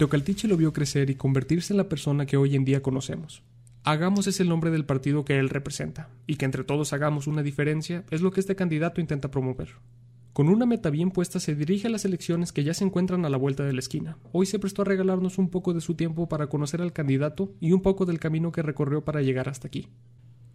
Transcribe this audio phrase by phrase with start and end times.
[0.00, 3.42] Teocaltiche lo vio crecer y convertirse en la persona que hoy en día conocemos.
[3.84, 7.42] Hagamos es el nombre del partido que él representa, y que entre todos hagamos una
[7.42, 9.74] diferencia es lo que este candidato intenta promover.
[10.32, 13.28] Con una meta bien puesta se dirige a las elecciones que ya se encuentran a
[13.28, 14.16] la vuelta de la esquina.
[14.32, 17.72] Hoy se prestó a regalarnos un poco de su tiempo para conocer al candidato y
[17.72, 19.90] un poco del camino que recorrió para llegar hasta aquí.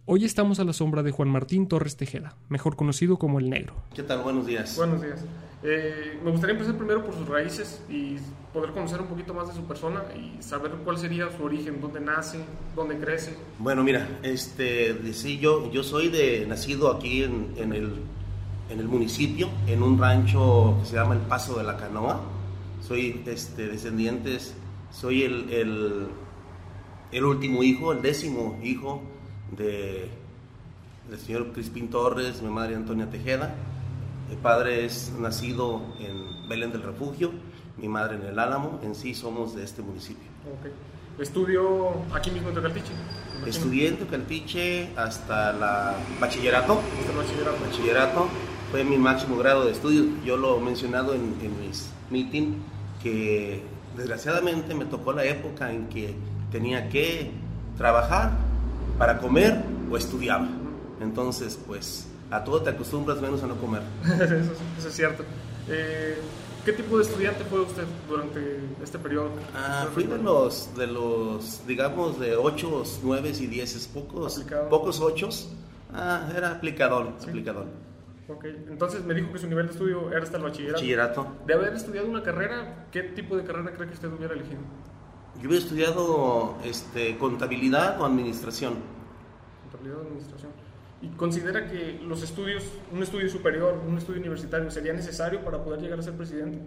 [0.08, 3.74] Hoy estamos a la sombra de Juan Martín Torres Tejeda, mejor conocido como El Negro.
[3.92, 4.22] ¿Qué tal?
[4.22, 4.76] Buenos días.
[4.76, 5.24] Buenos días.
[5.64, 8.14] Eh, me gustaría empezar primero por sus raíces y
[8.52, 11.98] poder conocer un poquito más de su persona y saber cuál sería su origen, dónde
[11.98, 12.38] nace,
[12.76, 13.36] dónde crece.
[13.58, 17.94] Bueno, mira, este, sí, yo, yo soy de, nacido aquí en, en, el,
[18.70, 22.20] en el municipio, en un rancho que se llama El Paso de la Canoa.
[22.80, 24.54] Soy este, descendientes,
[24.92, 26.06] soy el, el,
[27.10, 29.02] el último hijo, el décimo hijo
[29.56, 30.10] de,
[31.08, 33.54] del señor Crispín Torres, mi madre Antonia Tejeda.
[34.28, 37.30] Mi padre es nacido en Belén del Refugio,
[37.76, 40.26] mi madre en el Álamo, en sí somos de este municipio.
[40.58, 40.72] Okay.
[41.18, 42.92] ¿Estudió aquí mismo en Tecaltiche?
[43.46, 46.80] Estudié en Tecaltiche hasta la bachillerato.
[46.98, 47.56] Hasta el bachillerato.
[47.64, 48.28] Bachillerato
[48.70, 50.04] fue mi máximo grado de estudio.
[50.24, 52.56] Yo lo he mencionado en, en mis meetings
[53.02, 53.62] que
[53.96, 56.14] desgraciadamente me tocó la época en que
[56.50, 57.30] tenía que
[57.78, 58.32] trabajar
[58.98, 60.48] para comer o estudiaba.
[61.00, 63.82] Entonces, pues a todo te acostumbras menos a no comer.
[64.04, 65.24] eso, eso, es cierto.
[65.68, 66.16] Eh,
[66.64, 69.30] ¿Qué tipo de estudiante fue usted durante este periodo?
[69.54, 75.28] Ah, fui de los, de los, digamos, de 8, 9 y 10, pocos, pocos 8.
[75.94, 77.28] Ah, era aplicador, ¿Sí?
[77.28, 77.66] aplicador.
[78.28, 80.78] Ok, entonces me dijo que su nivel de estudio era hasta el bachillerato.
[80.78, 81.36] Bachillerato.
[81.46, 84.62] De haber estudiado una carrera, ¿qué tipo de carrera cree que usted hubiera elegido?
[85.40, 88.74] Yo hubiera estudiado este, contabilidad o administración.
[89.64, 90.52] Contabilidad o administración.
[91.02, 95.80] ¿Y considera que los estudios, un estudio superior, un estudio universitario, sería necesario para poder
[95.80, 96.58] llegar a ser presidente?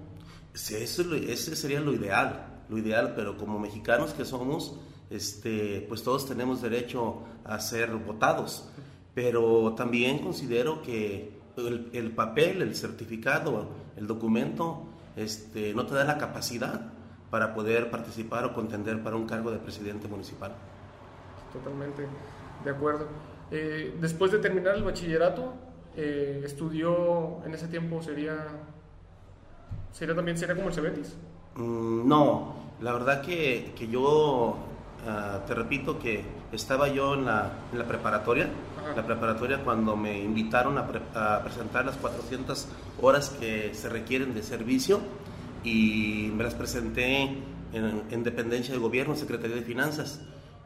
[0.53, 6.03] Sí, eso, ese sería lo ideal, lo ideal, pero como mexicanos que somos, este, pues
[6.03, 8.69] todos tenemos derecho a ser votados.
[9.15, 14.83] Pero también considero que el, el papel, el certificado, el documento,
[15.15, 16.93] este, no te da la capacidad
[17.29, 20.51] para poder participar o contender para un cargo de presidente municipal.
[21.53, 22.07] Totalmente
[22.63, 23.07] de acuerdo.
[23.51, 25.53] Eh, después de terminar el bachillerato,
[25.95, 28.47] eh, estudió en ese tiempo, sería,
[29.91, 31.15] sería también sería como el Cebetis.
[31.55, 37.51] Mm, no, la verdad que, que yo, uh, te repito que estaba yo en la,
[37.71, 38.95] en la preparatoria, Ajá.
[38.95, 42.67] la preparatoria cuando me invitaron a, pre a presentar las 400
[43.01, 44.99] horas que se requieren de servicio
[45.63, 47.23] y me las presenté
[47.73, 50.21] en, en, dependencia de gobierno, Secretaría de Finanzas.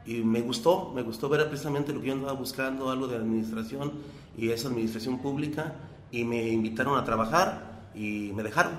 [0.06, 3.92] Y me gustó, me gustó ver precisamente lo que yo andaba buscando, algo de administración
[4.36, 5.74] y esa administración pública,
[6.10, 8.72] y me invitaron a trabajar y me dejaron.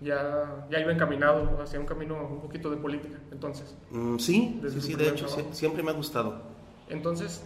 [0.00, 3.74] Ya, ya iba encaminado hacia un camino un poquito de política, entonces.
[3.90, 6.42] Mm, sí, sí, sí de hecho, siempre me ha gustado.
[6.90, 7.42] Entonces,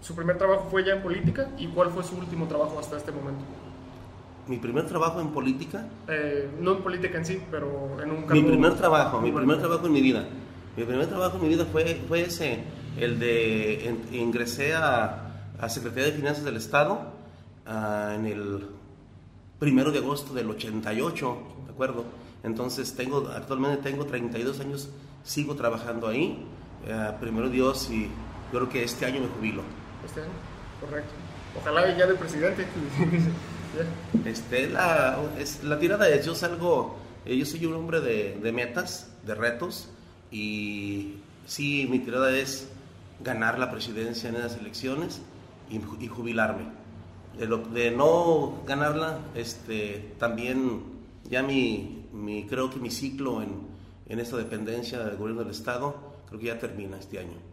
[0.00, 3.10] su primer trabajo fue ya en política, ¿y cuál fue su último trabajo hasta este
[3.10, 3.44] momento?
[4.48, 5.86] Mi primer trabajo en política.
[6.08, 8.26] Eh, no en política en sí, pero en un.
[8.28, 10.26] Mi primer trabajo, mi primer trabajo en mi vida.
[10.76, 12.64] Mi primer trabajo en mi vida fue, fue ese,
[12.98, 17.12] el de en, ingresé a, a, Secretaría de Finanzas del Estado
[17.66, 18.68] uh, en el
[19.58, 22.04] primero de agosto del 88, ¿de acuerdo?
[22.42, 24.88] Entonces tengo, actualmente tengo 32 años,
[25.22, 26.42] sigo trabajando ahí,
[26.86, 28.04] uh, primero Dios, y
[28.50, 29.62] yo creo que este año me jubilo.
[30.04, 30.30] Este año,
[30.80, 31.12] correcto.
[31.60, 32.66] Ojalá ya de presidente.
[34.24, 39.10] Este, la, es, la tirada es, yo salgo, eh, yo soy un hombre de, metas,
[39.26, 39.88] de retos,
[40.30, 41.14] y
[41.46, 42.68] sí, mi tirada es
[43.20, 45.20] ganar la presidencia en esas elecciones
[45.70, 46.64] y, jubilarme.
[47.38, 50.82] De, no ganarla, este, también
[51.30, 53.66] ya mi, mi, creo que mi ciclo en,
[54.06, 55.96] en esta dependencia del gobierno del Estado,
[56.28, 57.51] creo que ya termina este año.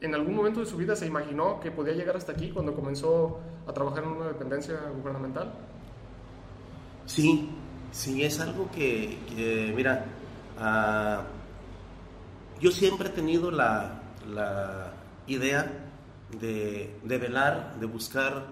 [0.00, 3.40] ¿En algún momento de su vida se imaginó que podía llegar hasta aquí cuando comenzó
[3.66, 5.52] a trabajar en una dependencia gubernamental?
[7.06, 7.50] Sí,
[7.90, 10.06] sí, es algo que, que mira,
[10.58, 11.22] uh,
[12.60, 14.92] yo siempre he tenido la, la
[15.26, 15.90] idea
[16.40, 18.46] de, de, velar, de buscar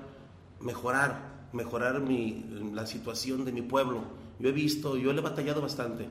[0.61, 2.45] mejorar, mejorar mi,
[2.75, 4.03] la situación de mi pueblo.
[4.39, 6.09] Yo he visto, yo le he batallado bastante.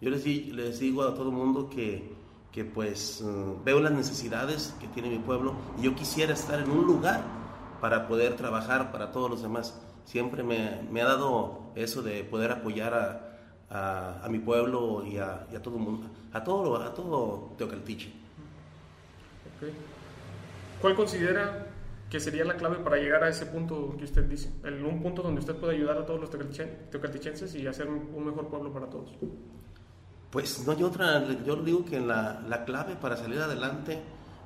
[0.00, 2.21] Yo les, les digo a todo el mundo que
[2.52, 6.70] que pues uh, veo las necesidades que tiene mi pueblo y yo quisiera estar en
[6.70, 7.22] un lugar
[7.80, 9.80] para poder trabajar para todos los demás.
[10.04, 13.38] Siempre me, me ha dado eso de poder apoyar a,
[13.70, 18.12] a, a mi pueblo y a, y a, todo mundo, a todo, a todo Teocaltiche.
[19.56, 19.72] Okay.
[20.80, 21.68] ¿Cuál considera
[22.10, 24.52] que sería la clave para llegar a ese punto que usted dice?
[24.62, 28.48] El, un punto donde usted puede ayudar a todos los teocaltichenses y hacer un mejor
[28.48, 29.10] pueblo para todos.
[30.32, 34.00] Pues no hay otra, yo digo que la, la clave para salir adelante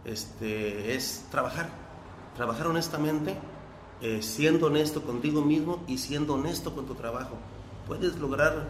[0.04, 1.68] este, es trabajar,
[2.34, 3.36] trabajar honestamente,
[4.02, 7.36] eh, siendo honesto contigo mismo y siendo honesto con tu trabajo.
[7.86, 8.66] Puedes lograr,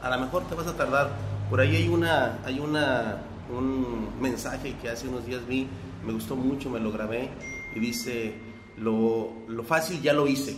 [0.00, 1.10] a lo mejor te vas a tardar,
[1.50, 3.18] por ahí hay una, hay una,
[3.54, 5.68] un mensaje que hace unos días vi,
[6.06, 7.28] me gustó mucho, me lo grabé
[7.74, 8.34] y dice,
[8.78, 10.56] lo, lo fácil ya lo hice,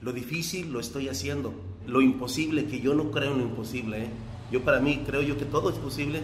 [0.00, 1.52] lo difícil lo estoy haciendo,
[1.88, 4.10] lo imposible, que yo no creo en lo imposible, ¿eh?
[4.50, 6.22] Yo para mí creo yo que todo es posible,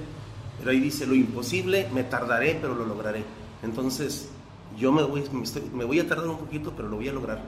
[0.59, 3.25] pero ahí dice, lo imposible me tardaré, pero lo lograré.
[3.63, 4.31] Entonces,
[4.79, 5.25] yo me voy,
[5.73, 7.41] me, voy a tardar un poquito, pero lo voy a lograr.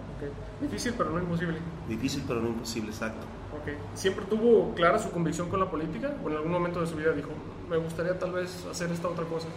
[0.60, 1.58] Difícil, pero no imposible.
[1.88, 3.26] Difícil, pero no imposible, exacto.
[3.62, 3.74] Okay.
[3.94, 6.14] ¿Siempre tuvo clara su convicción con la política?
[6.24, 7.30] ¿O en algún momento de su vida dijo,
[7.68, 9.48] me gustaría tal vez hacer esta otra cosa?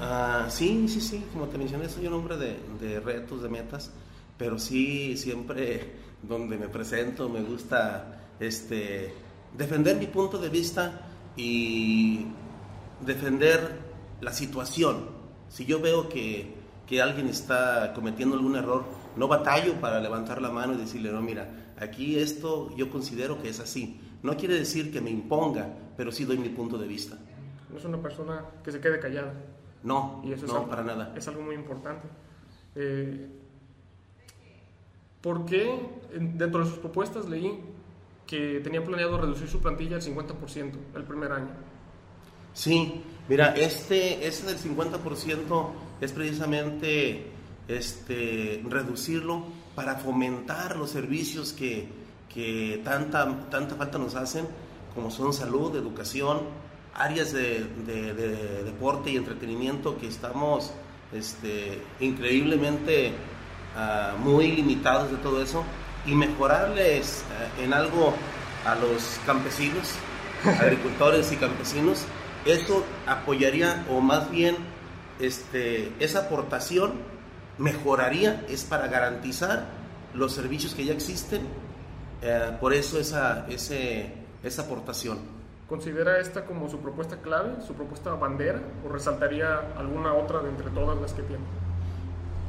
[0.00, 1.24] Ah, sí, sí, sí.
[1.32, 3.92] Como te mencioné, soy un hombre de, de retos, de metas.
[4.38, 5.92] Pero sí, siempre
[6.22, 9.12] donde me presento me gusta este,
[9.56, 11.02] defender mi punto de vista
[11.36, 12.26] y
[13.04, 13.78] defender
[14.20, 15.06] la situación.
[15.48, 16.54] Si yo veo que,
[16.86, 18.84] que, alguien está cometiendo algún error,
[19.16, 23.48] no batallo para levantar la mano y decirle, no, mira, aquí esto yo considero que
[23.48, 24.00] es así.
[24.22, 27.18] No quiere decir que me imponga, pero sí doy mi punto de vista.
[27.70, 29.34] No es una persona que se quede callada.
[29.82, 31.12] No, y eso no, para nada.
[31.16, 32.06] Es algo muy importante.
[32.76, 33.28] Eh,
[35.20, 35.78] ¿Por qué
[36.12, 37.60] dentro de sus propuestas leí
[38.32, 41.50] que tenía planeado reducir su plantilla al 50% el primer año?
[42.54, 45.68] Sí, mira, este, ese del 50%
[46.00, 47.26] es precisamente
[47.68, 49.44] este, reducirlo
[49.74, 51.86] para fomentar los servicios que,
[52.32, 54.46] que tanta, tanta falta nos hacen,
[54.94, 56.40] como son salud, educación,
[56.94, 57.64] áreas de,
[58.64, 60.72] deporte y entretenimiento que estamos
[61.12, 63.12] este, increíblemente
[63.76, 65.64] uh, muy limitados de todo eso
[66.06, 67.24] y mejorarles
[67.58, 68.14] uh, en algo
[68.64, 69.94] a los campesinos,
[70.60, 72.06] agricultores y campesinos
[72.44, 74.56] eso apoyaría o más bien
[75.20, 76.92] este, esa aportación
[77.58, 79.66] mejoraría, es para garantizar
[80.14, 81.42] los servicios que ya existen,
[82.22, 84.12] eh, por eso esa, ese,
[84.42, 85.18] esa aportación.
[85.68, 90.70] ¿Considera esta como su propuesta clave, su propuesta bandera, o resaltaría alguna otra de entre
[90.70, 91.44] todas las que tiene?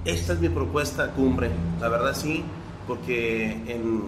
[0.03, 2.43] Esta es mi propuesta cumbre, la verdad sí,
[2.87, 4.03] porque en,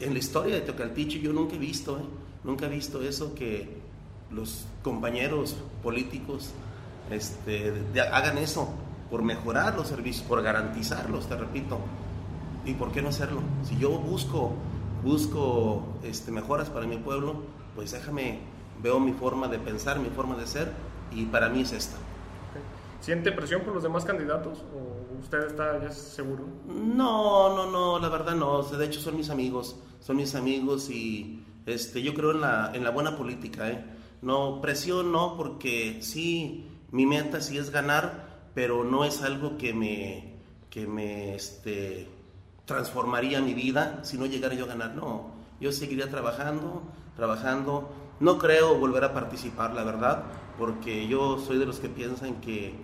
[0.00, 2.04] en la historia de Tocaltiche yo nunca he visto, ¿eh?
[2.44, 3.78] nunca he visto eso que
[4.30, 6.50] los compañeros políticos
[7.10, 7.72] este,
[8.12, 8.68] hagan eso
[9.10, 11.78] por mejorar los servicios, por garantizarlos, te repito.
[12.64, 13.40] ¿Y por qué no hacerlo?
[13.64, 14.52] Si yo busco,
[15.02, 17.42] busco este, mejoras para mi pueblo,
[17.74, 18.40] pues déjame,
[18.82, 20.72] veo mi forma de pensar, mi forma de ser,
[21.12, 21.96] y para mí es esta.
[23.00, 26.44] ¿Siente presión por los demás candidatos o usted está ya seguro?
[26.66, 28.62] No, no, no, la verdad no.
[28.62, 32.84] De hecho son mis amigos, son mis amigos y este, yo creo en la, en
[32.84, 33.84] la buena política, ¿eh?
[34.22, 39.72] No, presión no, porque sí, mi meta sí es ganar, pero no es algo que
[39.72, 40.34] me,
[40.70, 42.08] que me este,
[42.64, 44.94] transformaría mi vida si no llegara yo a ganar.
[44.94, 46.82] No, yo seguiría trabajando,
[47.16, 47.90] trabajando.
[48.20, 50.24] No creo volver a participar, la verdad,
[50.58, 52.74] porque yo soy de los que piensan que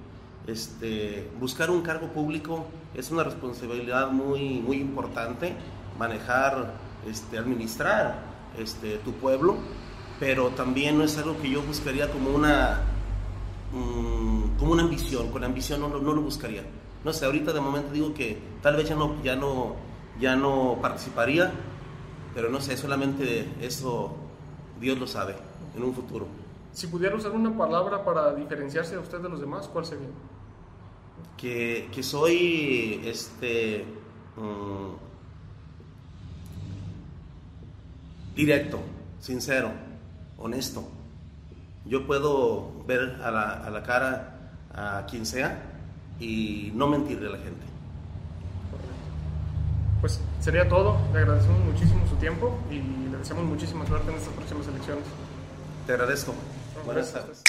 [0.46, 5.54] este, buscar un cargo público es una responsabilidad muy, muy importante,
[5.98, 6.74] manejar,
[7.08, 8.18] este, administrar
[8.58, 9.58] este, tu pueblo
[10.18, 12.80] pero también no es algo que yo buscaría como una,
[13.72, 16.62] mm, como una ambición, con ambición no, no, lo buscaría.
[17.04, 19.74] No sé, ahorita de momento digo que tal vez ya no, ya no,
[20.18, 21.52] ya no participaría,
[22.34, 24.16] pero no sé, solamente eso
[24.80, 25.34] Dios lo sabe
[25.76, 26.26] en un futuro.
[26.72, 30.08] Si pudiera usar una palabra para diferenciarse de usted de los demás, ¿cuál sería?
[31.36, 33.84] Que, que soy este
[34.36, 34.94] mm,
[38.34, 38.80] directo,
[39.20, 39.70] sincero
[40.38, 40.88] honesto.
[41.84, 45.62] Yo puedo ver a la, a la cara a quien sea
[46.18, 47.64] y no mentirle a la gente.
[50.00, 50.98] Pues sería todo.
[51.12, 52.80] Le agradecemos muchísimo su tiempo y
[53.10, 55.04] le deseamos muchísima suerte en estas próximas elecciones.
[55.86, 56.34] Te agradezco.
[56.84, 57.42] Buenas tardes.